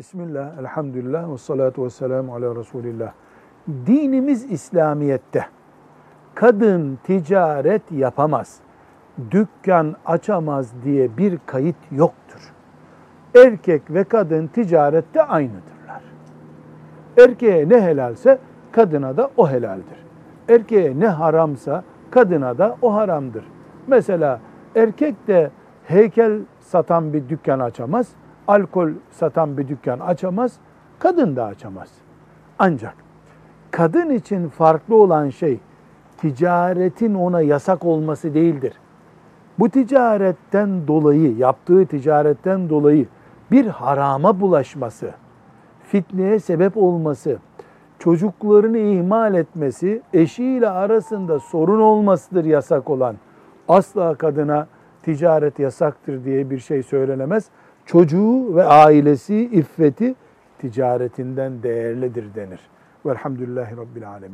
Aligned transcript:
Bismillah, 0.00 0.58
elhamdülillah 0.58 1.32
ve 1.32 1.38
salatu 1.38 1.84
ve 1.84 1.90
selamu 1.90 2.34
ala 2.34 2.56
Resulillah. 2.56 3.12
Dinimiz 3.86 4.52
İslamiyet'te 4.52 5.46
kadın 6.34 6.98
ticaret 7.02 7.92
yapamaz, 7.92 8.60
dükkan 9.30 9.96
açamaz 10.06 10.72
diye 10.84 11.16
bir 11.16 11.38
kayıt 11.46 11.76
yoktur. 11.90 12.52
Erkek 13.36 13.82
ve 13.90 14.04
kadın 14.04 14.46
ticarette 14.46 15.22
aynıdırlar. 15.22 16.02
Erkeğe 17.18 17.68
ne 17.68 17.82
helalse 17.82 18.38
kadına 18.72 19.16
da 19.16 19.30
o 19.36 19.50
helaldir. 19.50 20.06
Erkeğe 20.48 21.00
ne 21.00 21.08
haramsa 21.08 21.84
kadına 22.10 22.58
da 22.58 22.76
o 22.82 22.94
haramdır. 22.94 23.44
Mesela 23.86 24.40
erkek 24.76 25.28
de 25.28 25.50
heykel 25.84 26.40
satan 26.60 27.12
bir 27.12 27.28
dükkan 27.28 27.60
açamaz, 27.60 28.14
alkol 28.48 28.90
satan 29.10 29.58
bir 29.58 29.68
dükkan 29.68 29.98
açamaz, 29.98 30.52
kadın 30.98 31.36
da 31.36 31.44
açamaz. 31.44 31.88
Ancak 32.58 32.94
kadın 33.70 34.10
için 34.10 34.48
farklı 34.48 34.94
olan 34.94 35.28
şey 35.28 35.60
ticaretin 36.16 37.14
ona 37.14 37.40
yasak 37.40 37.84
olması 37.84 38.34
değildir. 38.34 38.72
Bu 39.58 39.68
ticaretten 39.68 40.86
dolayı, 40.86 41.36
yaptığı 41.36 41.86
ticaretten 41.86 42.70
dolayı 42.70 43.06
bir 43.50 43.66
harama 43.66 44.40
bulaşması, 44.40 45.10
fitneye 45.82 46.38
sebep 46.38 46.76
olması, 46.76 47.38
çocuklarını 47.98 48.78
ihmal 48.78 49.34
etmesi, 49.34 50.02
eşiyle 50.12 50.70
arasında 50.70 51.38
sorun 51.38 51.80
olmasıdır 51.80 52.44
yasak 52.44 52.90
olan. 52.90 53.16
Asla 53.68 54.14
kadına 54.14 54.66
ticaret 55.02 55.58
yasaktır 55.58 56.24
diye 56.24 56.50
bir 56.50 56.58
şey 56.58 56.82
söylenemez. 56.82 57.44
Çocuğu 57.90 58.56
ve 58.56 58.64
ailesi, 58.64 59.36
iffeti 59.36 60.14
ticaretinden 60.58 61.62
değerlidir 61.62 62.34
denir. 62.34 62.60
Velhamdülillahi 63.06 63.76
Rabbil 63.76 64.08
Alemin. 64.08 64.28